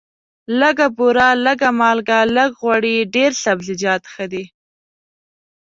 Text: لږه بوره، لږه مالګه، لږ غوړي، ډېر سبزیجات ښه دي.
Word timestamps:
لږه 0.59 0.87
بوره، 0.97 1.29
لږه 1.45 1.69
مالګه، 1.79 2.19
لږ 2.35 2.51
غوړي، 2.61 2.95
ډېر 3.15 3.31
سبزیجات 3.43 4.03
ښه 4.13 4.25
دي. 4.31 4.43